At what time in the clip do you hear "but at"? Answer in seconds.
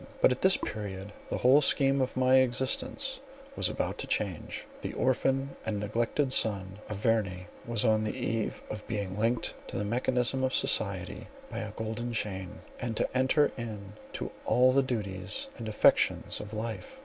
0.19-0.41